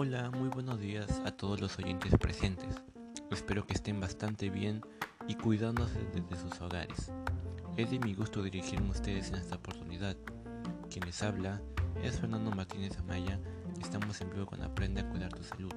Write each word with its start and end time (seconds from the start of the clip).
Hola, 0.00 0.30
muy 0.30 0.48
buenos 0.48 0.78
días 0.78 1.20
a 1.24 1.32
todos 1.32 1.60
los 1.60 1.76
oyentes 1.80 2.16
presentes. 2.20 2.72
Espero 3.32 3.66
que 3.66 3.72
estén 3.74 3.98
bastante 3.98 4.48
bien 4.48 4.80
y 5.26 5.34
cuidándose 5.34 5.98
desde 6.14 6.40
sus 6.40 6.60
hogares. 6.60 7.10
Es 7.76 7.90
de 7.90 7.98
mi 7.98 8.14
gusto 8.14 8.44
dirigirme 8.44 8.90
a 8.90 8.92
ustedes 8.92 9.30
en 9.30 9.34
esta 9.34 9.56
oportunidad. 9.56 10.16
Quien 10.88 11.04
les 11.04 11.20
habla 11.24 11.60
es 12.00 12.20
Fernando 12.20 12.52
Martínez 12.52 12.96
Amaya 12.98 13.40
estamos 13.80 14.20
en 14.20 14.30
vivo 14.30 14.46
con 14.46 14.62
Aprende 14.62 15.00
a 15.00 15.10
cuidar 15.10 15.32
tu 15.32 15.42
salud. 15.42 15.72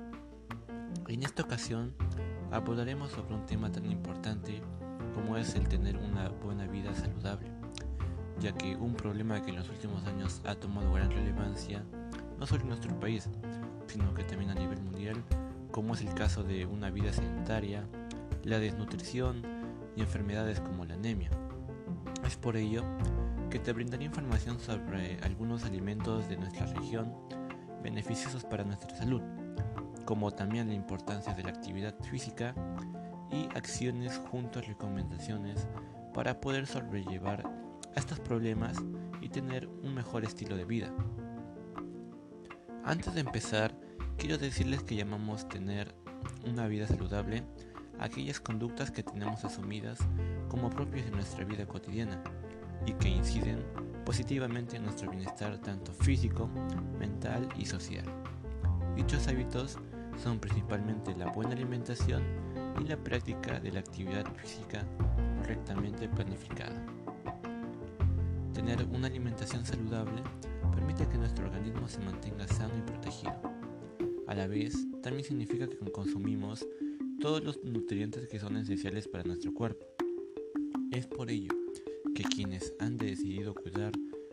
En 1.07 1.23
esta 1.23 1.41
ocasión 1.41 1.95
abordaremos 2.51 3.09
sobre 3.09 3.33
un 3.33 3.47
tema 3.47 3.71
tan 3.71 3.91
importante 3.91 4.61
como 5.15 5.35
es 5.35 5.55
el 5.55 5.67
tener 5.67 5.97
una 5.97 6.29
buena 6.29 6.67
vida 6.67 6.93
saludable, 6.93 7.49
ya 8.39 8.51
que 8.51 8.75
un 8.75 8.93
problema 8.93 9.41
que 9.41 9.49
en 9.49 9.55
los 9.55 9.69
últimos 9.69 10.06
años 10.06 10.43
ha 10.46 10.54
tomado 10.54 10.93
gran 10.93 11.10
relevancia 11.10 11.83
no 12.42 12.47
solo 12.47 12.61
en 12.64 12.69
nuestro 12.69 13.00
país, 13.00 13.29
sino 13.91 14.13
que 14.13 14.23
también 14.23 14.51
a 14.51 14.55
nivel 14.55 14.81
mundial, 14.81 15.23
como 15.71 15.93
es 15.93 16.01
el 16.01 16.13
caso 16.13 16.43
de 16.43 16.65
una 16.65 16.89
vida 16.89 17.11
sedentaria, 17.11 17.86
la 18.43 18.59
desnutrición 18.59 19.41
y 19.95 20.01
enfermedades 20.01 20.59
como 20.59 20.86
la 20.86 20.93
anemia. 20.93 21.29
Es 22.25 22.37
por 22.37 22.55
ello 22.55 22.83
que 23.49 23.59
te 23.59 23.73
brindaré 23.73 24.05
información 24.05 24.59
sobre 24.59 25.19
algunos 25.23 25.65
alimentos 25.65 26.29
de 26.29 26.37
nuestra 26.37 26.65
región 26.68 27.13
beneficiosos 27.83 28.46
para 28.46 28.63
nuestra 28.63 28.96
salud, 28.96 29.21
como 30.05 30.32
también 30.32 30.68
la 30.68 30.73
importancia 30.73 31.33
de 31.33 31.43
la 31.43 31.49
actividad 31.49 31.96
física 32.09 32.55
y 33.30 33.45
acciones 33.58 34.21
junto 34.30 34.59
a 34.59 34.61
recomendaciones 34.61 35.67
para 36.13 36.39
poder 36.39 36.67
sobrellevar 36.67 37.44
estos 37.95 38.19
problemas 38.19 38.77
y 39.21 39.30
tener 39.30 39.67
un 39.83 39.94
mejor 39.94 40.23
estilo 40.23 40.55
de 40.55 40.66
vida. 40.66 40.94
Antes 42.83 43.13
de 43.13 43.21
empezar, 43.21 43.75
quiero 44.17 44.39
decirles 44.39 44.81
que 44.81 44.95
llamamos 44.95 45.47
tener 45.47 45.93
una 46.49 46.67
vida 46.67 46.88
saludable 46.88 47.43
aquellas 47.99 48.39
conductas 48.39 48.89
que 48.89 49.03
tenemos 49.03 49.45
asumidas 49.45 49.99
como 50.49 50.71
propias 50.71 51.05
de 51.05 51.11
nuestra 51.11 51.45
vida 51.45 51.67
cotidiana 51.67 52.19
y 52.88 52.93
que 52.93 53.09
inciden 53.09 53.63
positivamente 54.03 54.77
en 54.77 54.83
nuestro 54.83 55.11
bienestar 55.11 55.59
tanto 55.59 55.93
físico, 55.93 56.49
mental 56.99 57.47
y 57.55 57.67
social. 57.67 58.05
Dichos 58.95 59.27
hábitos 59.27 59.77
son 60.21 60.39
principalmente 60.39 61.16
la 61.16 61.27
buena 61.27 61.51
alimentación 61.51 62.23
y 62.83 62.88
la 62.88 62.97
práctica 62.97 63.59
de 63.59 63.73
la 63.73 63.81
actividad 63.81 64.25
física 64.38 64.83
correctamente 65.38 66.09
planificada. 66.09 66.83
Tener 68.53 68.83
una 68.85 69.05
alimentación 69.05 69.63
saludable 69.66 70.23
permite 70.72 71.08
que 71.08 71.17
nuestro 71.17 71.45
organismo 71.45 71.88
se 71.88 72.00
mantenga 72.00 72.47
sano 72.47 72.73
y 72.77 72.81
protegido. 72.81 73.33
A 74.27 74.36
la 74.36 74.47
vez, 74.47 74.88
también 75.02 75.25
significa 75.25 75.67
que 75.67 75.78
consumimos 75.91 76.66
todos 77.19 77.44
los 77.44 77.63
nutrientes 77.63 78.28
que 78.28 78.39
son 78.39 78.58
esenciales 78.58 79.08
para 79.08 79.23
nuestro 79.23 79.53
cuerpo. 79.53 79.86
Es 80.91 81.05
por 81.05 81.30
ello 81.30 81.53
que 82.16 82.23
quienes 82.23 82.73
han 82.80 82.97
decidido 82.97 83.53
cuidar 83.53 83.91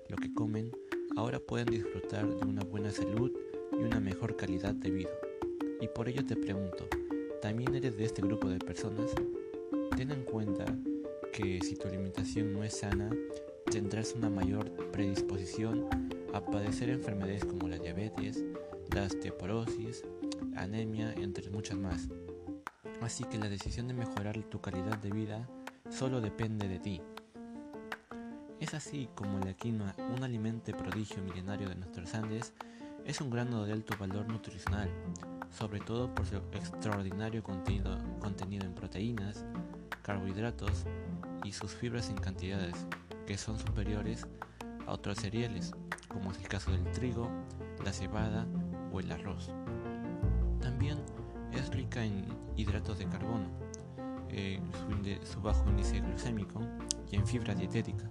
lo 0.09 0.17
que 0.17 0.33
comen 0.33 0.71
ahora 1.17 1.41
pueden 1.41 1.67
disfrutar 1.67 2.27
de 2.29 2.47
una 2.47 2.63
buena 2.63 2.91
salud 2.91 3.33
y 3.73 3.83
una 3.83 4.01
mejor 4.01 4.37
calidad 4.37 4.75
de 4.75 4.91
vida. 4.91 5.11
Y 5.81 5.89
por 5.89 6.09
ello 6.09 6.25
te 6.25 6.37
pregunto, 6.37 6.89
¿también 7.43 7.75
eres 7.75 7.97
de 7.97 8.05
este 8.05 8.23
grupo 8.23 8.49
de 8.49 8.59
personas? 8.59 9.13
Ten 9.97 10.11
en 10.11 10.25
cuenta 10.25 10.65
que 11.33 11.61
si 11.63 11.77
tu 11.77 11.89
alimentación 11.89 12.53
no 12.53 12.65
es 12.65 12.75
sana, 12.79 13.11
tendrás 13.71 14.15
una 14.15 14.31
mayor 14.31 14.71
predisposición 14.93 15.89
a 16.39 16.45
padecer 16.45 16.89
enfermedades 16.89 17.45
como 17.45 17.67
la 17.67 17.79
diabetes, 17.79 18.45
la 18.95 19.03
osteoporosis, 19.03 20.05
anemia, 20.55 21.13
entre 21.15 21.51
muchas 21.51 21.77
más. 21.77 22.09
Así 23.03 23.25
que 23.25 23.39
la 23.39 23.49
decisión 23.49 23.89
de 23.89 23.95
mejorar 23.95 24.41
tu 24.45 24.61
calidad 24.61 24.99
de 24.99 25.11
vida 25.11 25.49
solo 25.91 26.21
depende 26.21 26.69
de 26.69 26.79
ti. 26.79 27.01
Es 28.61 28.73
así 28.73 29.09
como 29.17 29.41
la 29.41 29.53
quinoa, 29.55 29.97
un 30.17 30.23
alimento 30.23 30.71
prodigio 30.77 31.23
milenario 31.25 31.69
de 31.69 31.75
nuestros 31.75 32.15
Andes, 32.15 32.53
es 33.05 33.21
un 33.21 33.31
grano 33.31 33.65
de 33.65 33.73
alto 33.73 33.97
valor 33.99 34.29
nutricional, 34.29 34.89
sobre 35.51 35.81
todo 35.81 36.15
por 36.15 36.25
su 36.25 36.37
extraordinario 36.53 37.43
contenido, 37.43 37.99
contenido 38.21 38.65
en 38.65 38.75
proteínas, 38.75 39.45
carbohidratos 40.03 40.85
y 41.43 41.51
sus 41.51 41.73
fibras 41.73 42.11
en 42.11 42.17
cantidades 42.17 42.87
que 43.27 43.37
son 43.37 43.59
superiores 43.59 44.27
a 44.87 44.93
otros 44.93 45.19
cereales, 45.19 45.75
como 46.09 46.33
es 46.33 46.39
el 46.39 46.49
caso 46.49 46.71
del 46.71 46.85
trigo, 46.93 47.29
la 47.85 47.93
cebada 47.93 48.47
o 48.93 49.01
el 49.01 49.11
arroz. 49.13 49.53
También 50.61 50.99
es 51.53 51.71
rica 51.71 52.05
en 52.05 52.27
hidratos 52.57 52.99
de 52.99 53.07
carbono, 53.07 53.47
eh, 54.31 54.61
su, 55.25 55.41
bajo 55.41 55.69
índice 55.69 56.01
glucémico 56.01 56.61
y 57.11 57.17
en 57.17 57.27
fibra 57.27 57.55
dietética, 57.55 58.07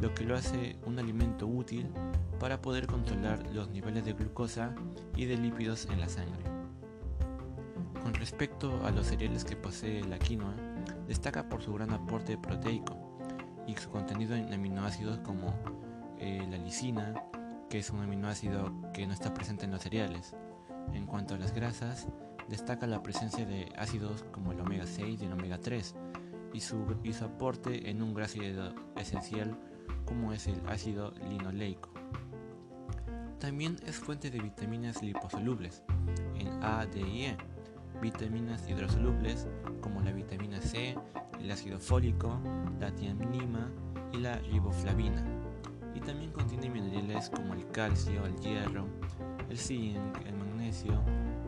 lo 0.00 0.12
que 0.14 0.24
lo 0.24 0.36
hace 0.36 0.76
un 0.86 0.98
alimento 0.98 1.46
útil 1.46 1.88
para 2.38 2.60
poder 2.60 2.86
controlar 2.86 3.44
los 3.52 3.68
niveles 3.70 4.04
de 4.04 4.12
glucosa 4.12 4.74
y 5.16 5.26
de 5.26 5.36
lípidos 5.36 5.86
en 5.86 6.00
la 6.00 6.08
sangre. 6.08 6.44
Con 8.02 8.14
respecto 8.14 8.84
a 8.84 8.90
los 8.90 9.06
cereales 9.06 9.44
que 9.44 9.56
posee 9.56 10.02
la 10.04 10.18
quinoa, 10.18 10.54
destaca 11.06 11.48
por 11.48 11.62
su 11.62 11.74
gran 11.74 11.92
aporte 11.92 12.38
proteico 12.38 12.96
y 13.66 13.74
su 13.74 13.90
contenido 13.90 14.34
en 14.34 14.52
aminoácidos 14.52 15.18
como 15.18 15.54
eh, 16.20 16.46
la 16.50 16.58
lisina, 16.58 17.14
que 17.70 17.78
es 17.78 17.88
un 17.88 18.00
aminoácido 18.00 18.74
que 18.92 19.06
no 19.06 19.14
está 19.14 19.32
presente 19.32 19.64
en 19.64 19.70
los 19.70 19.80
cereales. 19.80 20.36
En 20.92 21.06
cuanto 21.06 21.34
a 21.34 21.38
las 21.38 21.54
grasas, 21.54 22.08
destaca 22.46 22.86
la 22.86 23.02
presencia 23.02 23.46
de 23.46 23.72
ácidos 23.78 24.24
como 24.30 24.52
el 24.52 24.60
omega 24.60 24.86
6 24.86 25.22
y 25.22 25.24
el 25.24 25.32
omega 25.32 25.58
3 25.58 25.94
y 26.52 26.60
su, 26.60 26.84
y 27.02 27.14
su 27.14 27.24
aporte 27.24 27.88
en 27.88 28.02
un 28.02 28.20
ácido 28.20 28.74
esencial 28.96 29.58
como 30.04 30.34
es 30.34 30.46
el 30.46 30.60
ácido 30.68 31.12
linoleico. 31.30 31.88
También 33.38 33.78
es 33.86 33.96
fuente 33.96 34.30
de 34.30 34.40
vitaminas 34.40 35.02
liposolubles 35.02 35.82
en 36.34 36.48
A, 36.62 36.84
D 36.84 37.00
y 37.00 37.24
E, 37.24 37.36
vitaminas 38.02 38.68
hidrosolubles 38.68 39.48
como 39.80 40.02
la 40.02 40.12
vitamina 40.12 40.60
C, 40.60 40.98
el 41.40 41.50
ácido 41.50 41.78
fólico, 41.78 42.38
la 42.78 42.94
tiamina 42.94 43.70
y 44.12 44.18
la 44.18 44.36
riboflavina 44.36 45.39
también 46.00 46.32
contiene 46.32 46.68
minerales 46.68 47.30
como 47.30 47.54
el 47.54 47.66
calcio, 47.70 48.24
el 48.24 48.36
hierro, 48.40 48.86
el 49.48 49.58
zinc, 49.58 50.16
el 50.26 50.34
magnesio, 50.34 51.02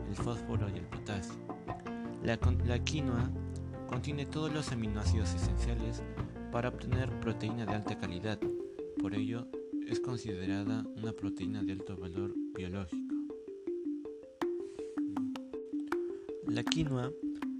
el 0.07 0.15
fósforo 0.15 0.69
y 0.69 0.77
el 0.77 0.85
potasio. 0.85 1.35
La 2.23 2.79
quinoa 2.79 3.29
contiene 3.87 4.25
todos 4.25 4.53
los 4.53 4.71
aminoácidos 4.71 5.33
esenciales 5.33 6.01
para 6.51 6.69
obtener 6.69 7.09
proteína 7.19 7.65
de 7.65 7.73
alta 7.73 7.97
calidad, 7.97 8.39
por 8.99 9.13
ello 9.15 9.47
es 9.87 9.99
considerada 9.99 10.85
una 10.95 11.11
proteína 11.11 11.63
de 11.63 11.73
alto 11.73 11.97
valor 11.97 12.33
biológico. 12.55 13.15
La 16.47 16.63
quinoa 16.63 17.11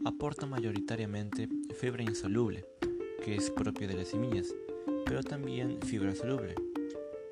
aporta 0.05 0.45
mayoritariamente 0.45 1.49
fibra 1.75 2.03
insoluble, 2.03 2.65
que 3.23 3.35
es 3.35 3.49
propia 3.49 3.87
de 3.87 3.95
las 3.95 4.09
semillas, 4.09 4.53
pero 5.05 5.23
también 5.23 5.79
fibra 5.81 6.13
soluble, 6.15 6.55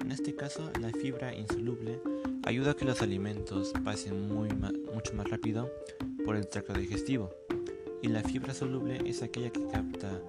en 0.02 0.12
este 0.12 0.36
caso, 0.36 0.72
la 0.80 0.90
fibra 0.90 1.34
insoluble 1.36 2.02
ayuda 2.44 2.72
a 2.72 2.74
que 2.74 2.86
los 2.86 3.02
alimentos 3.02 3.72
pasen 3.84 4.28
mucho 4.28 5.14
más 5.14 5.30
rápido 5.30 5.72
por 6.26 6.36
el 6.36 6.48
tracto 6.48 6.74
digestivo. 6.74 7.32
Y 8.02 8.08
la 8.08 8.22
fibra 8.24 8.54
soluble 8.54 9.00
es 9.06 9.22
aquella 9.22 9.52
que 9.52 9.66
capta 9.68 10.22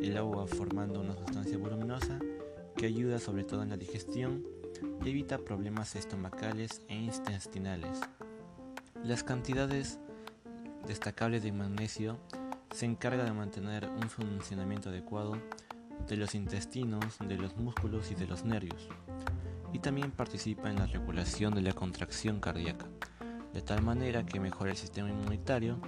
el 0.00 0.16
agua 0.16 0.46
formando 0.46 1.00
una 1.00 1.14
sustancia 1.16 1.58
voluminosa 1.58 2.18
que 2.76 2.86
ayuda 2.86 3.18
sobre 3.18 3.44
todo 3.44 3.62
en 3.62 3.70
la 3.70 3.76
digestión 3.76 4.46
y 5.04 5.10
evita 5.10 5.38
problemas 5.38 5.94
estomacales 5.94 6.82
e 6.88 6.94
intestinales. 6.94 8.00
Las 9.04 9.22
cantidades 9.22 9.98
destacables 10.86 11.42
de 11.42 11.52
magnesio 11.52 12.18
se 12.72 12.86
encarga 12.86 13.24
de 13.24 13.32
mantener 13.32 13.88
un 13.88 14.08
funcionamiento 14.08 14.88
adecuado 14.88 15.36
de 16.06 16.16
los 16.16 16.34
intestinos, 16.34 17.18
de 17.18 17.36
los 17.36 17.56
músculos 17.56 18.10
y 18.10 18.14
de 18.14 18.26
los 18.26 18.44
nervios 18.44 18.88
y 19.72 19.78
también 19.78 20.10
participa 20.10 20.70
en 20.70 20.76
la 20.76 20.86
regulación 20.86 21.54
de 21.54 21.62
la 21.62 21.72
contracción 21.72 22.40
cardíaca, 22.40 22.86
de 23.52 23.62
tal 23.62 23.82
manera 23.82 24.24
que 24.24 24.40
mejora 24.40 24.70
el 24.70 24.76
sistema 24.76 25.10
inmunitario 25.10 25.78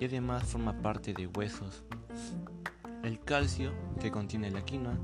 y 0.00 0.06
además 0.06 0.44
forma 0.44 0.80
parte 0.80 1.14
de 1.14 1.26
huesos. 1.26 1.84
El 3.02 3.20
calcio 3.20 3.72
que 4.00 4.10
contiene 4.10 4.50
la 4.50 4.64
quinoa 4.64 4.98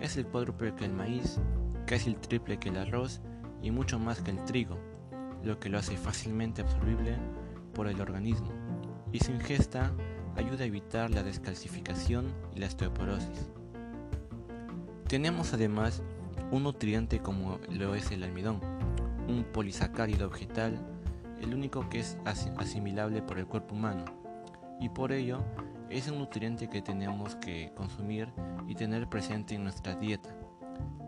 es 0.00 0.16
el 0.16 0.26
cuádruple 0.26 0.74
que 0.74 0.84
el 0.84 0.92
maíz, 0.92 1.38
casi 1.86 2.10
el 2.10 2.16
triple 2.16 2.58
que 2.58 2.68
el 2.68 2.76
arroz 2.76 3.20
y 3.62 3.70
mucho 3.70 3.98
más 3.98 4.20
que 4.20 4.30
el 4.30 4.44
trigo, 4.44 4.78
lo 5.42 5.58
que 5.58 5.68
lo 5.68 5.78
hace 5.78 5.96
fácilmente 5.96 6.62
absorbible 6.62 7.16
por 7.74 7.88
el 7.88 8.00
organismo 8.00 8.52
y 9.12 9.18
su 9.18 9.32
ingesta 9.32 9.92
ayuda 10.36 10.64
a 10.64 10.66
evitar 10.66 11.10
la 11.10 11.22
descalcificación 11.22 12.32
y 12.54 12.60
la 12.60 12.66
osteoporosis. 12.66 13.50
Tenemos 15.12 15.52
además 15.52 16.02
un 16.52 16.62
nutriente 16.62 17.20
como 17.20 17.58
lo 17.68 17.94
es 17.94 18.10
el 18.12 18.22
almidón, 18.22 18.60
un 19.28 19.44
polisacárido 19.44 20.30
vegetal 20.30 20.80
el 21.42 21.52
único 21.52 21.86
que 21.90 22.00
es 22.00 22.16
asimilable 22.24 23.20
por 23.20 23.38
el 23.38 23.46
cuerpo 23.46 23.74
humano, 23.74 24.06
y 24.80 24.88
por 24.88 25.12
ello 25.12 25.44
es 25.90 26.08
un 26.08 26.18
nutriente 26.18 26.70
que 26.70 26.80
tenemos 26.80 27.36
que 27.36 27.72
consumir 27.76 28.32
y 28.66 28.74
tener 28.74 29.06
presente 29.06 29.54
en 29.54 29.64
nuestra 29.64 29.96
dieta, 29.96 30.34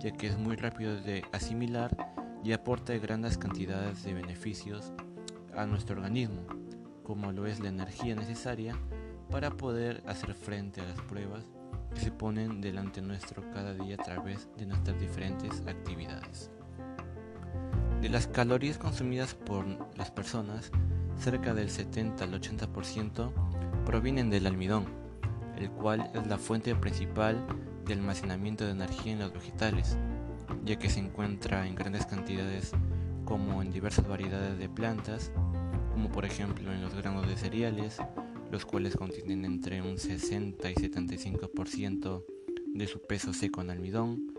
ya 0.00 0.10
que 0.10 0.26
es 0.26 0.36
muy 0.36 0.56
rápido 0.56 1.00
de 1.00 1.24
asimilar 1.32 1.96
y 2.44 2.52
aporta 2.52 2.92
grandes 2.98 3.38
cantidades 3.38 4.02
de 4.02 4.12
beneficios 4.12 4.92
a 5.56 5.64
nuestro 5.64 5.96
organismo, 5.96 6.42
como 7.04 7.32
lo 7.32 7.46
es 7.46 7.58
la 7.58 7.70
energía 7.70 8.14
necesaria 8.14 8.76
para 9.30 9.48
poder 9.48 10.02
hacer 10.06 10.34
frente 10.34 10.82
a 10.82 10.84
las 10.84 11.00
pruebas 11.00 11.53
que 11.94 12.00
se 12.00 12.10
ponen 12.10 12.60
delante 12.60 13.00
nuestro 13.00 13.42
cada 13.52 13.74
día 13.74 13.94
a 13.94 14.02
través 14.02 14.48
de 14.56 14.66
nuestras 14.66 15.00
diferentes 15.00 15.62
actividades. 15.66 16.50
De 18.00 18.08
las 18.08 18.26
calorías 18.26 18.78
consumidas 18.78 19.34
por 19.34 19.64
las 19.96 20.10
personas, 20.10 20.70
cerca 21.18 21.54
del 21.54 21.70
70 21.70 22.24
al 22.24 22.40
80% 22.40 23.32
provienen 23.86 24.28
del 24.28 24.46
almidón, 24.46 24.86
el 25.56 25.70
cual 25.70 26.10
es 26.14 26.26
la 26.26 26.38
fuente 26.38 26.74
principal 26.74 27.46
de 27.86 27.94
almacenamiento 27.94 28.64
de 28.64 28.72
energía 28.72 29.12
en 29.12 29.20
los 29.20 29.32
vegetales, 29.32 29.96
ya 30.64 30.78
que 30.78 30.90
se 30.90 31.00
encuentra 31.00 31.66
en 31.66 31.74
grandes 31.74 32.06
cantidades 32.06 32.72
como 33.24 33.62
en 33.62 33.70
diversas 33.70 34.06
variedades 34.06 34.58
de 34.58 34.68
plantas, 34.68 35.30
como 35.92 36.10
por 36.10 36.24
ejemplo 36.24 36.72
en 36.72 36.82
los 36.82 36.94
granos 36.94 37.26
de 37.26 37.36
cereales, 37.36 37.98
los 38.54 38.64
cuales 38.66 38.94
contienen 38.94 39.44
entre 39.44 39.82
un 39.82 39.98
60 39.98 40.70
y 40.70 40.74
75% 40.74 42.24
de 42.68 42.86
su 42.86 43.00
peso 43.00 43.32
seco 43.32 43.62
en 43.62 43.70
almidón, 43.70 44.32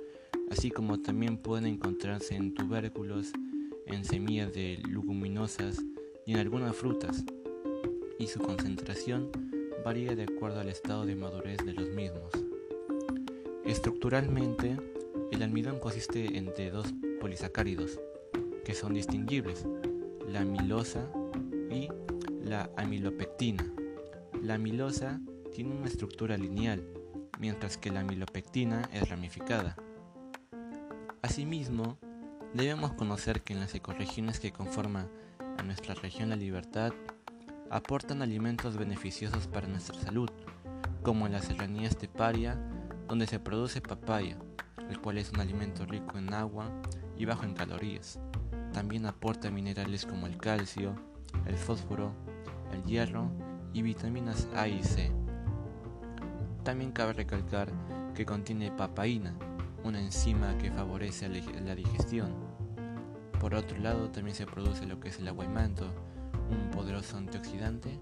así 0.50 0.72
como 0.72 1.02
también 1.02 1.36
pueden 1.36 1.66
encontrarse 1.66 2.34
en 2.34 2.54
tubérculos, 2.54 3.34
en 3.86 4.06
semillas 4.06 4.54
de 4.54 4.82
leguminosas 4.88 5.82
y 6.26 6.32
en 6.32 6.38
algunas 6.38 6.78
frutas, 6.78 7.26
y 8.18 8.28
su 8.28 8.40
concentración 8.40 9.32
varía 9.84 10.16
de 10.16 10.24
acuerdo 10.24 10.62
al 10.62 10.70
estado 10.70 11.06
de 11.06 11.16
madurez 11.16 11.58
de 11.66 11.74
los 11.74 11.90
mismos. 11.90 12.32
Estructuralmente, 13.66 14.78
el 15.34 15.44
almidón 15.44 15.78
consiste 15.80 16.38
entre 16.38 16.72
dos 16.72 16.88
polisacáridos, 17.20 18.00
que 18.64 18.76
son 18.76 18.94
distinguibles, 18.94 19.66
la 20.26 20.40
amilosa 20.40 21.06
y 21.70 21.90
la 22.42 22.70
amilopectina. 22.78 23.75
La 24.46 24.54
amilosa 24.54 25.20
tiene 25.56 25.74
una 25.74 25.88
estructura 25.88 26.38
lineal, 26.38 26.88
mientras 27.40 27.78
que 27.78 27.90
la 27.90 28.02
amilopectina 28.02 28.88
es 28.94 29.10
ramificada. 29.10 29.76
Asimismo, 31.24 31.98
debemos 32.54 32.94
conocer 32.94 33.42
que 33.42 33.54
en 33.54 33.60
las 33.60 33.74
ecorregiones 33.74 34.40
que 34.40 34.52
conforman 34.52 35.10
a 35.58 35.64
nuestra 35.64 35.96
región 35.96 36.30
La 36.30 36.36
Libertad 36.36 36.94
aportan 37.72 38.22
alimentos 38.22 38.78
beneficiosos 38.78 39.48
para 39.48 39.68
nuestra 39.68 40.00
salud, 40.00 40.30
como 41.02 41.26
en 41.26 41.32
la 41.32 41.42
serranía 41.42 41.88
esteparia, 41.88 42.56
donde 43.08 43.26
se 43.26 43.40
produce 43.40 43.82
papaya, 43.82 44.38
el 44.92 45.02
cual 45.02 45.18
es 45.18 45.32
un 45.32 45.40
alimento 45.40 45.88
rico 45.88 46.20
en 46.20 46.32
agua 46.36 46.70
y 47.18 47.26
bajo 47.26 47.46
en 47.46 47.56
calorías. 47.56 48.20
También 48.74 49.08
aporta 49.08 49.50
minerales 49.50 50.06
como 50.06 50.28
el 50.28 50.38
calcio, 50.38 50.96
el 51.48 51.58
fósforo, 51.58 52.14
el 52.72 52.84
hierro 52.84 53.32
y 53.76 53.82
vitaminas 53.82 54.48
A 54.56 54.70
y 54.70 54.82
C. 54.82 55.12
También 56.64 56.94
cabe 56.94 57.12
recalcar 57.12 57.70
que 58.16 58.26
contiene 58.26 58.72
papaína, 58.72 59.36
una 59.84 60.00
enzima 60.00 60.58
que 60.58 60.72
favorece 60.72 61.28
la 61.28 61.76
digestión. 61.76 62.34
Por 63.38 63.54
otro 63.54 63.78
lado, 63.78 64.10
también 64.10 64.34
se 64.34 64.46
produce 64.46 64.86
lo 64.86 65.02
que 65.02 65.10
es 65.10 65.20
el 65.20 65.28
aguaimanto, 65.28 65.94
un 66.50 66.72
poderoso 66.72 67.18
antioxidante 67.18 68.00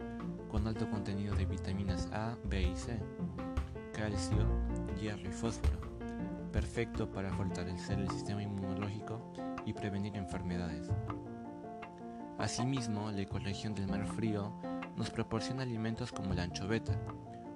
con 0.48 0.68
alto 0.68 0.88
contenido 0.92 1.36
de 1.36 1.48
vitaminas 1.48 2.08
A, 2.14 2.38
B 2.44 2.62
y 2.62 2.76
C, 2.76 3.00
calcio, 3.94 4.46
hierro 5.02 5.28
y 5.28 5.32
fósforo, 5.32 5.80
perfecto 6.52 7.12
para 7.12 7.34
fortalecer 7.34 7.98
el 7.98 8.12
sistema 8.12 8.44
inmunológico 8.44 9.34
y 9.66 9.74
prevenir 9.74 10.16
enfermedades. 10.16 10.88
Asimismo, 12.38 13.10
la 13.12 13.22
ecorregión 13.22 13.74
del 13.74 13.88
mar 13.88 14.06
frío 14.06 14.54
nos 14.98 15.10
proporciona 15.10 15.64
alimentos 15.64 16.12
como 16.12 16.34
la 16.34 16.44
anchoveta, 16.44 16.98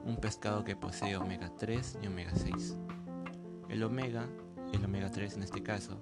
un 0.05 0.17
pescado 0.17 0.63
que 0.63 0.75
posee 0.75 1.17
omega 1.17 1.51
3 1.57 1.99
y 2.01 2.07
omega 2.07 2.31
6. 2.33 2.77
El 3.69 3.83
omega, 3.83 4.27
el 4.73 4.83
omega 4.85 5.11
3 5.11 5.35
en 5.35 5.43
este 5.43 5.61
caso, 5.61 6.01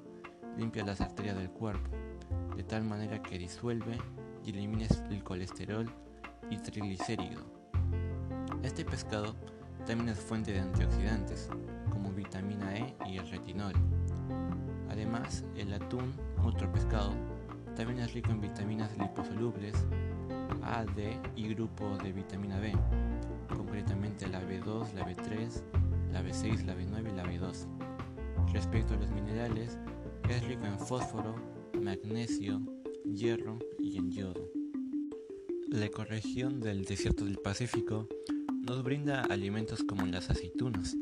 limpia 0.57 0.85
las 0.85 1.01
arterias 1.01 1.37
del 1.37 1.49
cuerpo, 1.49 1.89
de 2.55 2.63
tal 2.63 2.83
manera 2.83 3.21
que 3.21 3.37
disuelve 3.37 3.97
y 4.43 4.51
elimina 4.51 4.85
el 5.09 5.23
colesterol 5.23 5.91
y 6.49 6.57
triglicérido. 6.57 7.41
Este 8.63 8.85
pescado 8.85 9.35
también 9.85 10.09
es 10.09 10.19
fuente 10.19 10.51
de 10.51 10.59
antioxidantes, 10.59 11.49
como 11.89 12.11
vitamina 12.11 12.77
E 12.77 12.95
y 13.07 13.17
el 13.17 13.29
retinol. 13.29 13.73
Además, 14.89 15.43
el 15.55 15.73
atún, 15.73 16.13
otro 16.43 16.71
pescado, 16.71 17.13
también 17.75 17.99
es 17.99 18.13
rico 18.13 18.31
en 18.31 18.41
vitaminas 18.41 18.97
liposolubles, 18.97 19.85
A, 20.65 20.83
D 20.83 21.17
y 21.35 21.47
grupo 21.49 21.97
de 21.97 22.11
vitamina 22.11 22.59
B, 22.59 22.73
concretamente 23.47 24.27
la 24.27 24.41
B2, 24.41 24.93
la 24.93 25.05
B3, 25.05 25.61
la 26.11 26.23
B6, 26.23 26.65
la 26.65 26.75
B9 26.75 27.11
y 27.11 27.15
la 27.15 27.23
B12. 27.23 27.67
Respecto 28.51 28.93
a 28.93 28.97
los 28.97 29.11
minerales, 29.11 29.77
es 30.29 30.47
rico 30.47 30.65
en 30.65 30.79
fósforo, 30.79 31.35
magnesio, 31.79 32.61
hierro 33.05 33.59
y 33.79 33.97
en 33.97 34.11
yodo. 34.11 34.49
La 35.69 35.85
ecorregión 35.85 36.59
del 36.59 36.85
desierto 36.85 37.25
del 37.25 37.37
Pacífico 37.37 38.07
nos 38.61 38.83
brinda 38.83 39.21
alimentos 39.21 39.83
como 39.83 40.05
las 40.05 40.29
aceitunas, 40.29 40.95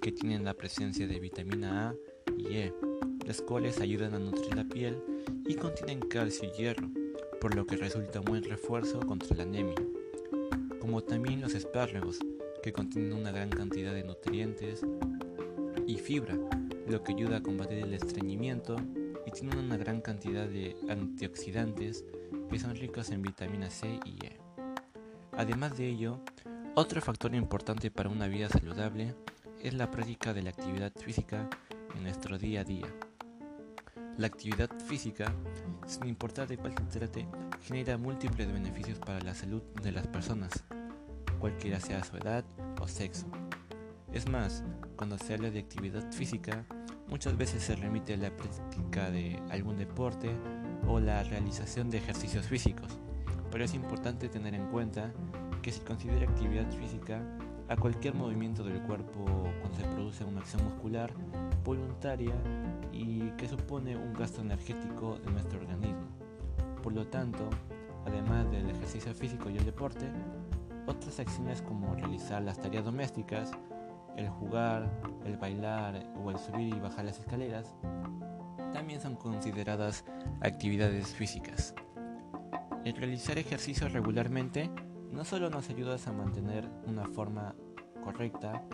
que 0.00 0.12
tienen 0.12 0.44
la 0.44 0.54
presencia 0.54 1.08
de 1.08 1.18
vitamina 1.18 1.88
A 1.88 1.94
y 2.36 2.54
E, 2.54 2.74
las 3.26 3.40
cuales 3.40 3.80
ayudan 3.80 4.14
a 4.14 4.18
nutrir 4.18 4.54
la 4.54 4.64
piel 4.64 5.02
y 5.46 5.54
contienen 5.54 6.00
calcio 6.00 6.48
y 6.48 6.56
hierro, 6.56 6.88
por 7.40 7.54
lo 7.54 7.66
que 7.66 7.76
resulta 7.76 8.20
un 8.20 8.26
buen 8.26 8.44
refuerzo 8.44 9.00
contra 9.00 9.36
la 9.36 9.42
anemia. 9.44 9.76
Como 10.80 11.02
también 11.02 11.40
los 11.40 11.54
espárragos, 11.54 12.18
que 12.62 12.72
contienen 12.72 13.12
una 13.12 13.30
gran 13.30 13.50
cantidad 13.50 13.94
de 13.94 14.04
nutrientes 14.04 14.84
y 15.86 15.96
fibra, 15.96 16.36
lo 16.88 17.02
que 17.02 17.12
ayuda 17.12 17.38
a 17.38 17.42
combatir 17.42 17.78
el 17.78 17.94
estreñimiento 17.94 18.76
y 19.26 19.30
tienen 19.30 19.58
una 19.58 19.76
gran 19.76 20.00
cantidad 20.00 20.46
de 20.46 20.76
antioxidantes 20.88 22.04
que 22.50 22.58
son 22.58 22.74
ricos 22.74 23.10
en 23.10 23.22
vitamina 23.22 23.70
C 23.70 24.00
y 24.04 24.26
E. 24.26 24.36
Además 25.32 25.76
de 25.76 25.88
ello, 25.88 26.20
otro 26.74 27.00
factor 27.00 27.34
importante 27.34 27.90
para 27.90 28.08
una 28.08 28.26
vida 28.26 28.48
saludable 28.48 29.14
es 29.62 29.74
la 29.74 29.90
práctica 29.90 30.32
de 30.32 30.42
la 30.42 30.50
actividad 30.50 30.92
física 30.96 31.48
en 31.94 32.02
nuestro 32.02 32.38
día 32.38 32.62
a 32.62 32.64
día. 32.64 32.86
La 34.18 34.26
actividad 34.26 34.68
física, 34.80 35.32
sin 35.86 36.08
importar 36.08 36.48
de 36.48 36.58
cuál 36.58 36.74
se 36.74 36.98
trate, 36.98 37.28
genera 37.62 37.96
múltiples 37.96 38.52
beneficios 38.52 38.98
para 38.98 39.20
la 39.20 39.32
salud 39.32 39.62
de 39.80 39.92
las 39.92 40.08
personas, 40.08 40.64
cualquiera 41.38 41.78
sea 41.78 42.02
su 42.02 42.16
edad 42.16 42.44
o 42.80 42.88
sexo. 42.88 43.28
Es 44.12 44.28
más, 44.28 44.64
cuando 44.96 45.18
se 45.18 45.34
habla 45.34 45.50
de 45.50 45.60
actividad 45.60 46.10
física, 46.10 46.64
muchas 47.06 47.36
veces 47.36 47.62
se 47.62 47.76
remite 47.76 48.14
a 48.14 48.16
la 48.16 48.36
práctica 48.36 49.08
de 49.08 49.40
algún 49.50 49.78
deporte 49.78 50.32
o 50.88 50.98
la 50.98 51.22
realización 51.22 51.88
de 51.88 51.98
ejercicios 51.98 52.48
físicos, 52.48 52.98
pero 53.52 53.64
es 53.64 53.72
importante 53.72 54.28
tener 54.28 54.52
en 54.52 54.66
cuenta 54.72 55.12
que 55.62 55.70
se 55.70 55.84
considera 55.84 56.28
actividad 56.28 56.68
física 56.72 57.22
a 57.68 57.76
cualquier 57.76 58.14
movimiento 58.14 58.64
del 58.64 58.80
cuerpo 58.82 59.24
cuando 59.60 59.76
se 59.76 59.84
produce 59.84 60.24
una 60.24 60.40
acción 60.40 60.64
muscular 60.64 61.12
voluntaria 61.64 62.34
y 62.92 63.30
que 63.32 63.46
supone 63.46 63.96
un 63.96 64.14
gasto 64.14 64.40
energético 64.40 65.18
de 65.18 65.30
nuestro 65.30 65.60
organismo. 65.60 66.06
Por 66.82 66.94
lo 66.94 67.06
tanto, 67.06 67.50
además 68.06 68.50
del 68.50 68.70
ejercicio 68.70 69.12
físico 69.14 69.50
y 69.50 69.58
el 69.58 69.64
deporte, 69.64 70.06
otras 70.86 71.20
acciones 71.20 71.60
como 71.60 71.94
realizar 71.94 72.42
las 72.42 72.58
tareas 72.58 72.84
domésticas, 72.84 73.52
el 74.16 74.28
jugar, 74.30 74.90
el 75.26 75.36
bailar 75.36 76.02
o 76.24 76.30
el 76.30 76.38
subir 76.38 76.74
y 76.74 76.80
bajar 76.80 77.04
las 77.04 77.18
escaleras 77.20 77.74
también 78.72 79.00
son 79.00 79.16
consideradas 79.16 80.04
actividades 80.40 81.08
físicas. 81.08 81.74
El 82.84 82.96
realizar 82.96 83.38
ejercicio 83.38 83.88
regularmente 83.88 84.70
no 85.12 85.24
solo 85.24 85.50
nos 85.50 85.68
ayuda 85.70 85.96
a 86.04 86.12
mantener 86.12 86.68
una 86.86 87.06
forma 87.06 87.54
correcta 88.04 88.64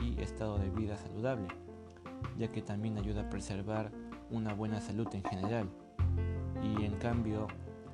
y 0.00 0.20
estado 0.20 0.58
de 0.58 0.70
vida 0.70 0.96
saludable, 0.96 1.48
ya 2.38 2.50
que 2.50 2.62
también 2.62 2.98
ayuda 2.98 3.22
a 3.22 3.30
preservar 3.30 3.90
una 4.30 4.54
buena 4.54 4.80
salud 4.80 5.08
en 5.12 5.24
general. 5.24 5.68
Y 6.62 6.84
en 6.84 6.96
cambio, 6.96 7.48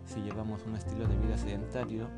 si 0.04 0.20
llevamos 0.20 0.64
un 0.66 0.76
estilo 0.76 1.06
de 1.06 1.16
vida 1.16 1.36
sedentario, 1.36 2.08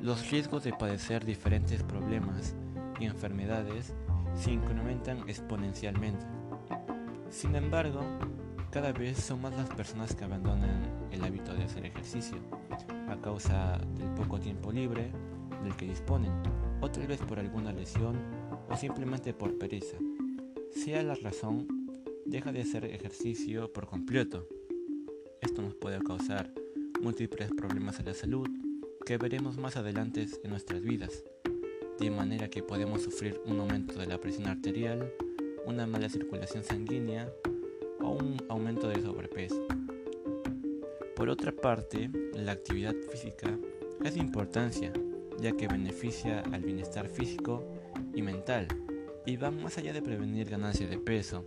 los 0.00 0.30
riesgos 0.30 0.64
de 0.64 0.72
padecer 0.72 1.24
diferentes 1.24 1.82
problemas 1.82 2.54
y 2.98 3.06
enfermedades 3.06 3.94
se 4.34 4.52
incrementan 4.52 5.28
exponencialmente. 5.28 6.24
Sin 7.30 7.54
embargo, 7.56 8.00
cada 8.70 8.92
vez 8.92 9.18
son 9.18 9.40
más 9.40 9.56
las 9.56 9.68
personas 9.70 10.14
que 10.14 10.24
abandonan 10.24 11.08
el 11.10 11.24
hábito 11.24 11.54
de 11.54 11.64
hacer 11.64 11.86
ejercicio, 11.86 12.38
a 13.08 13.20
causa 13.20 13.78
del 13.98 14.08
poco 14.14 14.38
tiempo 14.40 14.72
libre 14.72 15.10
del 15.62 15.76
que 15.76 15.86
disponen, 15.86 16.32
o 16.80 16.90
tal 16.90 17.06
vez 17.06 17.20
por 17.20 17.38
alguna 17.38 17.72
lesión 17.72 18.16
o 18.68 18.76
simplemente 18.76 19.32
por 19.32 19.56
pereza. 19.58 19.96
Sea 20.70 21.02
la 21.02 21.14
razón, 21.14 21.66
deja 22.24 22.52
de 22.52 22.62
hacer 22.62 22.84
ejercicio 22.84 23.72
por 23.72 23.86
completo. 23.86 24.46
Esto 25.40 25.62
nos 25.62 25.74
puede 25.74 25.98
causar 26.00 26.52
múltiples 27.00 27.50
problemas 27.56 28.00
a 28.00 28.02
la 28.02 28.14
salud 28.14 28.48
que 29.04 29.18
veremos 29.18 29.56
más 29.56 29.76
adelante 29.76 30.26
en 30.42 30.50
nuestras 30.50 30.82
vidas, 30.82 31.24
de 31.98 32.10
manera 32.10 32.50
que 32.50 32.62
podemos 32.62 33.02
sufrir 33.02 33.40
un 33.46 33.60
aumento 33.60 33.98
de 33.98 34.06
la 34.06 34.18
presión 34.20 34.48
arterial, 34.48 35.12
una 35.64 35.86
mala 35.86 36.08
circulación 36.08 36.64
sanguínea 36.64 37.32
o 38.00 38.10
un 38.10 38.36
aumento 38.48 38.88
de 38.88 39.00
sobrepeso. 39.00 39.66
Por 41.16 41.30
otra 41.30 41.50
parte, 41.50 42.10
la 42.34 42.52
actividad 42.52 42.94
física 43.10 43.58
es 44.04 44.14
de 44.14 44.20
importancia, 44.20 44.92
ya 45.40 45.50
que 45.52 45.66
beneficia 45.66 46.40
al 46.52 46.60
bienestar 46.60 47.08
físico 47.08 47.64
y 48.14 48.20
mental, 48.20 48.68
y 49.24 49.38
va 49.38 49.50
más 49.50 49.78
allá 49.78 49.94
de 49.94 50.02
prevenir 50.02 50.50
ganancia 50.50 50.86
de 50.86 50.98
peso, 50.98 51.46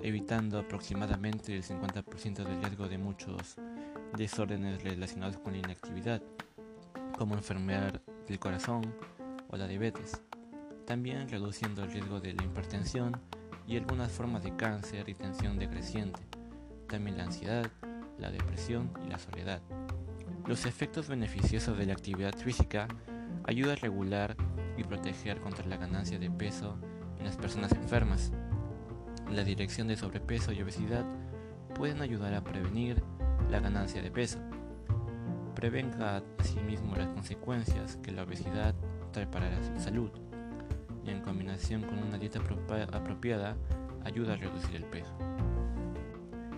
evitando 0.00 0.60
aproximadamente 0.60 1.56
el 1.56 1.64
50% 1.64 2.44
del 2.44 2.62
riesgo 2.62 2.88
de 2.88 2.98
muchos 2.98 3.56
desórdenes 4.16 4.84
relacionados 4.84 5.38
con 5.38 5.54
la 5.54 5.58
inactividad, 5.58 6.22
como 7.18 7.34
enfermedad 7.34 8.00
del 8.28 8.38
corazón 8.38 8.94
o 9.48 9.56
la 9.56 9.66
diabetes. 9.66 10.22
También 10.86 11.28
reduciendo 11.28 11.82
el 11.82 11.90
riesgo 11.90 12.20
de 12.20 12.32
la 12.34 12.44
hipertensión 12.44 13.20
y 13.66 13.76
algunas 13.76 14.12
formas 14.12 14.44
de 14.44 14.54
cáncer 14.54 15.08
y 15.08 15.14
tensión 15.14 15.58
decreciente. 15.58 16.20
También 16.86 17.16
la 17.16 17.24
ansiedad, 17.24 17.70
la 18.20 18.30
depresión 18.30 18.90
y 19.04 19.10
la 19.10 19.18
soledad. 19.18 19.60
Los 20.46 20.66
efectos 20.66 21.08
beneficiosos 21.08 21.78
de 21.78 21.86
la 21.86 21.92
actividad 21.92 22.34
física 22.36 22.88
ayudan 23.44 23.72
a 23.72 23.80
regular 23.80 24.36
y 24.76 24.84
proteger 24.84 25.40
contra 25.40 25.66
la 25.66 25.76
ganancia 25.76 26.18
de 26.18 26.30
peso 26.30 26.76
en 27.18 27.24
las 27.24 27.36
personas 27.36 27.72
enfermas. 27.72 28.32
La 29.30 29.44
dirección 29.44 29.88
de 29.88 29.96
sobrepeso 29.96 30.52
y 30.52 30.62
obesidad 30.62 31.04
pueden 31.74 32.00
ayudar 32.00 32.34
a 32.34 32.42
prevenir 32.42 33.02
la 33.50 33.60
ganancia 33.60 34.02
de 34.02 34.10
peso. 34.10 34.38
Prevenga 35.54 36.22
asimismo 36.38 36.96
las 36.96 37.08
consecuencias 37.08 37.96
que 37.96 38.12
la 38.12 38.22
obesidad 38.22 38.74
trae 39.12 39.26
para 39.26 39.50
la 39.50 39.80
salud 39.80 40.10
y 41.04 41.10
en 41.10 41.20
combinación 41.20 41.82
con 41.82 41.98
una 41.98 42.18
dieta 42.18 42.40
apropiada 42.92 43.56
ayuda 44.04 44.34
a 44.34 44.36
reducir 44.36 44.76
el 44.76 44.84
peso. 44.84 45.12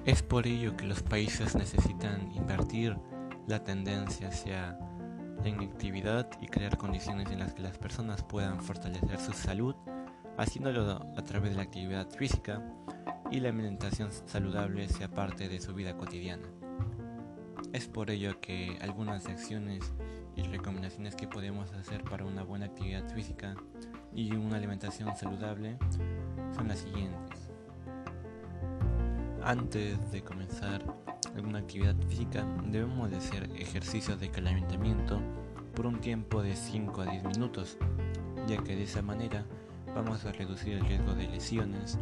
Es 0.04 0.20
por 0.20 0.48
ello 0.48 0.76
que 0.76 0.84
los 0.84 1.00
países 1.00 1.54
necesitan 1.54 2.32
invertir 2.32 2.96
la 3.46 3.62
tendencia 3.62 4.28
hacia 4.28 4.76
la 5.40 5.48
inactividad 5.48 6.28
y 6.40 6.48
crear 6.48 6.76
condiciones 6.76 7.30
en 7.30 7.38
las 7.38 7.54
que 7.54 7.62
las 7.62 7.78
personas 7.78 8.24
puedan 8.24 8.60
fortalecer 8.60 9.20
su 9.20 9.32
salud, 9.32 9.76
haciéndolo 10.38 11.00
a 11.16 11.22
través 11.22 11.50
de 11.50 11.56
la 11.56 11.62
actividad 11.62 12.10
física 12.10 12.60
y 13.30 13.38
la 13.38 13.50
alimentación 13.50 14.10
saludable 14.26 14.88
sea 14.88 15.08
parte 15.08 15.48
de 15.48 15.60
su 15.60 15.72
vida 15.72 15.96
cotidiana. 15.96 16.48
Es 17.72 17.86
por 17.86 18.10
ello 18.10 18.40
que 18.40 18.76
algunas 18.80 19.26
acciones 19.28 19.94
y 20.34 20.42
recomendaciones 20.42 21.14
que 21.14 21.28
podemos 21.28 21.72
hacer 21.74 22.02
para 22.02 22.24
una 22.24 22.42
buena 22.42 22.66
actividad 22.66 23.08
física 23.14 23.54
y 24.12 24.32
una 24.34 24.56
alimentación 24.56 25.14
saludable 25.14 25.78
son 26.56 26.66
las 26.66 26.80
siguientes. 26.80 27.51
Antes 29.44 30.12
de 30.12 30.22
comenzar 30.22 30.84
alguna 31.34 31.58
actividad 31.58 31.96
física 32.08 32.46
debemos 32.70 33.10
de 33.10 33.16
hacer 33.16 33.50
ejercicios 33.56 34.20
de 34.20 34.30
calentamiento 34.30 35.20
por 35.74 35.86
un 35.86 36.00
tiempo 36.00 36.42
de 36.42 36.54
5 36.54 37.00
a 37.00 37.06
10 37.06 37.24
minutos, 37.24 37.76
ya 38.46 38.62
que 38.62 38.76
de 38.76 38.84
esa 38.84 39.02
manera 39.02 39.44
vamos 39.96 40.24
a 40.24 40.32
reducir 40.32 40.74
el 40.74 40.86
riesgo 40.86 41.14
de 41.14 41.26
lesiones 41.26 41.98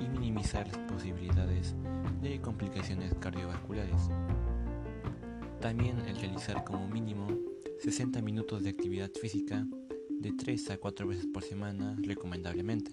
y 0.00 0.08
minimizar 0.08 0.66
las 0.66 0.78
posibilidades 0.78 1.76
de 2.20 2.40
complicaciones 2.40 3.14
cardiovasculares. 3.20 4.08
También 5.60 5.96
el 6.08 6.16
realizar 6.16 6.64
como 6.64 6.88
mínimo 6.88 7.28
60 7.78 8.20
minutos 8.20 8.64
de 8.64 8.70
actividad 8.70 9.10
física 9.12 9.64
de 10.08 10.32
3 10.32 10.70
a 10.70 10.78
4 10.78 11.06
veces 11.06 11.26
por 11.32 11.44
semana 11.44 11.96
recomendablemente. 12.02 12.90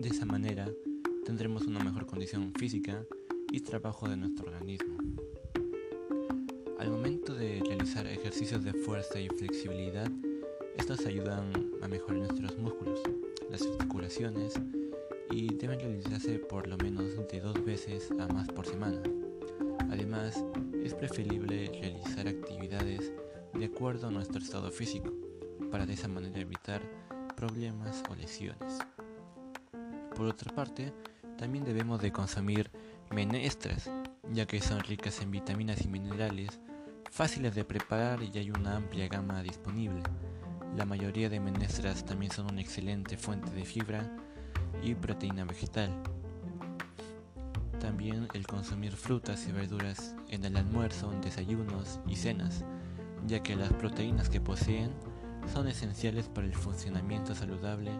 De 0.00 0.08
esa 0.08 0.26
manera 0.26 0.68
tendremos 1.26 1.66
una 1.66 1.82
mejor 1.82 2.06
condición 2.06 2.52
física 2.56 3.04
y 3.50 3.58
trabajo 3.58 4.08
de 4.08 4.16
nuestro 4.16 4.46
organismo. 4.46 4.96
Al 6.78 6.88
momento 6.88 7.34
de 7.34 7.60
realizar 7.66 8.06
ejercicios 8.06 8.62
de 8.62 8.72
fuerza 8.72 9.18
y 9.18 9.28
flexibilidad, 9.28 10.08
estos 10.76 11.04
ayudan 11.04 11.50
a 11.82 11.88
mejorar 11.88 12.18
nuestros 12.18 12.56
músculos, 12.58 13.00
las 13.50 13.62
articulaciones 13.62 14.54
y 15.32 15.52
deben 15.54 15.80
realizarse 15.80 16.38
por 16.38 16.68
lo 16.68 16.76
menos 16.76 17.16
de 17.28 17.40
dos 17.40 17.64
veces 17.64 18.08
a 18.20 18.28
más 18.28 18.46
por 18.46 18.64
semana. 18.64 19.02
Además, 19.90 20.44
es 20.84 20.94
preferible 20.94 21.68
realizar 21.80 22.28
actividades 22.28 23.12
de 23.52 23.64
acuerdo 23.64 24.06
a 24.06 24.12
nuestro 24.12 24.38
estado 24.38 24.70
físico, 24.70 25.12
para 25.72 25.86
de 25.86 25.94
esa 25.94 26.06
manera 26.06 26.38
evitar 26.38 26.82
problemas 27.36 28.04
o 28.08 28.14
lesiones. 28.14 28.78
Por 30.14 30.28
otra 30.28 30.54
parte, 30.54 30.94
también 31.36 31.64
debemos 31.64 32.00
de 32.00 32.12
consumir 32.12 32.70
menestras, 33.10 33.90
ya 34.32 34.46
que 34.46 34.60
son 34.60 34.80
ricas 34.80 35.20
en 35.20 35.30
vitaminas 35.30 35.84
y 35.84 35.88
minerales, 35.88 36.60
fáciles 37.10 37.54
de 37.54 37.64
preparar 37.64 38.22
y 38.22 38.36
hay 38.38 38.50
una 38.50 38.76
amplia 38.76 39.08
gama 39.08 39.42
disponible. 39.42 40.02
La 40.76 40.84
mayoría 40.84 41.28
de 41.28 41.40
menestras 41.40 42.04
también 42.04 42.32
son 42.32 42.50
una 42.50 42.60
excelente 42.60 43.16
fuente 43.16 43.50
de 43.50 43.64
fibra 43.64 44.10
y 44.82 44.94
proteína 44.94 45.44
vegetal. 45.44 45.90
También 47.80 48.28
el 48.34 48.46
consumir 48.46 48.92
frutas 48.92 49.46
y 49.46 49.52
verduras 49.52 50.14
en 50.28 50.44
el 50.44 50.56
almuerzo, 50.56 51.12
en 51.12 51.20
desayunos 51.20 52.00
y 52.06 52.16
cenas, 52.16 52.64
ya 53.26 53.42
que 53.42 53.56
las 53.56 53.72
proteínas 53.74 54.28
que 54.28 54.40
poseen 54.40 54.90
son 55.52 55.68
esenciales 55.68 56.28
para 56.28 56.46
el 56.46 56.54
funcionamiento 56.54 57.34
saludable 57.34 57.92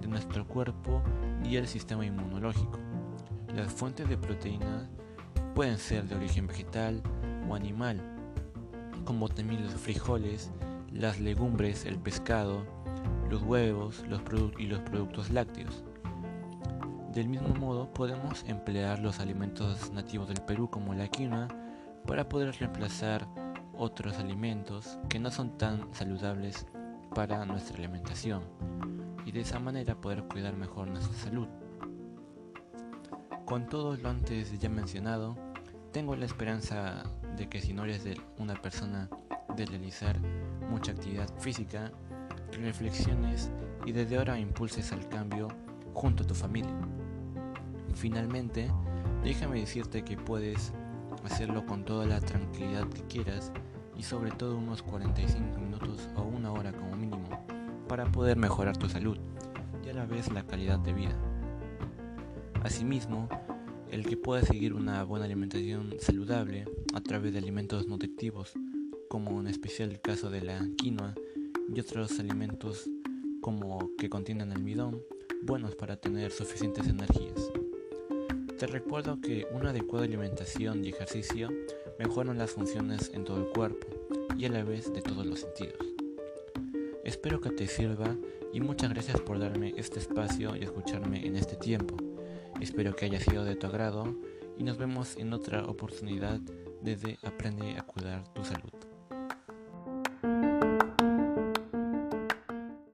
de 0.00 0.08
nuestro 0.08 0.46
cuerpo 0.46 1.02
y 1.44 1.56
el 1.56 1.66
sistema 1.66 2.04
inmunológico. 2.04 2.78
Las 3.54 3.72
fuentes 3.72 4.08
de 4.08 4.16
proteínas 4.16 4.88
pueden 5.54 5.78
ser 5.78 6.04
de 6.04 6.16
origen 6.16 6.46
vegetal 6.46 7.02
o 7.48 7.54
animal, 7.54 8.00
como 9.04 9.28
también 9.28 9.64
los 9.64 9.74
frijoles, 9.74 10.50
las 10.92 11.20
legumbres, 11.20 11.84
el 11.84 11.98
pescado, 11.98 12.64
los 13.30 13.42
huevos 13.42 14.04
los 14.08 14.20
y 14.58 14.66
los 14.66 14.80
productos 14.80 15.30
lácteos. 15.30 15.84
Del 17.12 17.28
mismo 17.28 17.48
modo, 17.48 17.90
podemos 17.92 18.44
emplear 18.46 18.98
los 18.98 19.20
alimentos 19.20 19.90
nativos 19.92 20.28
del 20.28 20.42
Perú 20.42 20.68
como 20.68 20.92
la 20.92 21.08
quinoa 21.08 21.48
para 22.06 22.28
poder 22.28 22.54
reemplazar 22.58 23.26
otros 23.72 24.18
alimentos 24.18 24.98
que 25.08 25.18
no 25.18 25.30
son 25.30 25.56
tan 25.56 25.92
saludables 25.94 26.66
para 27.14 27.44
nuestra 27.46 27.78
alimentación 27.78 28.42
y 29.26 29.32
de 29.32 29.40
esa 29.40 29.58
manera 29.58 30.00
poder 30.00 30.22
cuidar 30.22 30.56
mejor 30.56 30.88
nuestra 30.88 31.14
salud. 31.18 31.48
Con 33.44 33.68
todo 33.68 33.96
lo 33.96 34.08
antes 34.08 34.58
ya 34.58 34.68
mencionado, 34.70 35.36
tengo 35.92 36.14
la 36.16 36.24
esperanza 36.24 37.02
de 37.36 37.48
que 37.48 37.60
si 37.60 37.74
no 37.74 37.84
eres 37.84 38.04
de 38.04 38.18
una 38.38 38.54
persona 38.54 39.10
de 39.56 39.66
realizar 39.66 40.18
mucha 40.70 40.92
actividad 40.92 41.28
física, 41.38 41.90
reflexiones 42.52 43.50
y 43.84 43.92
desde 43.92 44.16
ahora 44.16 44.38
impulses 44.38 44.92
al 44.92 45.08
cambio 45.08 45.48
junto 45.92 46.22
a 46.22 46.26
tu 46.26 46.34
familia. 46.34 46.74
Finalmente, 47.94 48.70
déjame 49.24 49.60
decirte 49.60 50.04
que 50.04 50.16
puedes 50.16 50.72
hacerlo 51.24 51.66
con 51.66 51.84
toda 51.84 52.06
la 52.06 52.20
tranquilidad 52.20 52.88
que 52.88 53.02
quieras 53.02 53.52
y 53.96 54.02
sobre 54.02 54.30
todo 54.30 54.56
unos 54.56 54.82
45 54.82 55.58
minutos 55.58 56.08
o 56.14 56.22
una 56.22 56.52
hora 56.52 56.72
como 56.72 56.94
mínimo 56.96 57.15
para 57.88 58.10
poder 58.10 58.36
mejorar 58.36 58.76
tu 58.76 58.88
salud 58.88 59.18
y 59.84 59.88
a 59.88 59.94
la 59.94 60.06
vez 60.06 60.32
la 60.32 60.46
calidad 60.46 60.78
de 60.78 60.92
vida. 60.92 61.16
Asimismo, 62.62 63.28
el 63.90 64.04
que 64.04 64.16
pueda 64.16 64.42
seguir 64.42 64.74
una 64.74 65.04
buena 65.04 65.24
alimentación 65.24 65.94
saludable 66.00 66.64
a 66.94 67.00
través 67.00 67.32
de 67.32 67.38
alimentos 67.38 67.86
nutritivos, 67.86 68.52
como 69.08 69.40
en 69.40 69.46
especial 69.46 69.90
el 69.90 70.00
caso 70.00 70.30
de 70.30 70.42
la 70.42 70.66
quinoa 70.76 71.14
y 71.72 71.80
otros 71.80 72.18
alimentos 72.18 72.88
como 73.40 73.90
que 73.96 74.10
contienen 74.10 74.52
almidón, 74.52 75.00
buenos 75.42 75.76
para 75.76 75.96
tener 75.96 76.32
suficientes 76.32 76.88
energías. 76.88 77.52
Te 78.58 78.66
recuerdo 78.66 79.20
que 79.20 79.46
una 79.52 79.70
adecuada 79.70 80.06
alimentación 80.06 80.84
y 80.84 80.88
ejercicio 80.88 81.50
mejoran 81.98 82.38
las 82.38 82.50
funciones 82.50 83.10
en 83.14 83.24
todo 83.24 83.38
el 83.38 83.52
cuerpo 83.52 83.86
y 84.36 84.46
a 84.46 84.48
la 84.48 84.64
vez 84.64 84.92
de 84.92 85.02
todos 85.02 85.24
los 85.24 85.40
sentidos. 85.40 85.95
Espero 87.06 87.40
que 87.40 87.50
te 87.50 87.68
sirva 87.68 88.16
y 88.52 88.60
muchas 88.60 88.90
gracias 88.90 89.20
por 89.20 89.38
darme 89.38 89.72
este 89.76 90.00
espacio 90.00 90.56
y 90.56 90.64
escucharme 90.64 91.24
en 91.24 91.36
este 91.36 91.54
tiempo. 91.54 91.96
Espero 92.60 92.96
que 92.96 93.04
haya 93.04 93.20
sido 93.20 93.44
de 93.44 93.54
tu 93.54 93.68
agrado 93.68 94.12
y 94.58 94.64
nos 94.64 94.76
vemos 94.76 95.16
en 95.16 95.32
otra 95.32 95.64
oportunidad 95.66 96.40
desde 96.82 97.16
Aprende 97.22 97.78
a 97.78 97.82
cuidar 97.82 98.24
tu 98.34 98.44
salud. 98.44 98.75